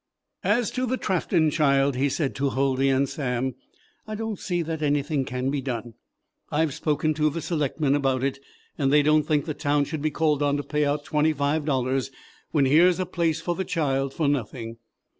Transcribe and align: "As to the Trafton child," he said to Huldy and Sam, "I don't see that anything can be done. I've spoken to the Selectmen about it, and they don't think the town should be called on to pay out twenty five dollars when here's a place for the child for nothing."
"As 0.43 0.71
to 0.71 0.87
the 0.87 0.97
Trafton 0.97 1.51
child," 1.51 1.95
he 1.95 2.09
said 2.09 2.33
to 2.33 2.49
Huldy 2.49 2.89
and 2.89 3.07
Sam, 3.07 3.53
"I 4.07 4.15
don't 4.15 4.39
see 4.39 4.63
that 4.63 4.81
anything 4.81 5.25
can 5.25 5.51
be 5.51 5.61
done. 5.61 5.93
I've 6.51 6.73
spoken 6.73 7.13
to 7.13 7.29
the 7.29 7.39
Selectmen 7.39 7.93
about 7.93 8.23
it, 8.23 8.39
and 8.79 8.91
they 8.91 9.03
don't 9.03 9.27
think 9.27 9.45
the 9.45 9.53
town 9.53 9.85
should 9.85 10.01
be 10.01 10.09
called 10.09 10.41
on 10.41 10.57
to 10.57 10.63
pay 10.63 10.85
out 10.85 11.03
twenty 11.05 11.33
five 11.33 11.65
dollars 11.65 12.09
when 12.49 12.65
here's 12.65 12.99
a 12.99 13.05
place 13.05 13.41
for 13.41 13.53
the 13.53 13.63
child 13.63 14.11
for 14.11 14.27
nothing." 14.27 14.77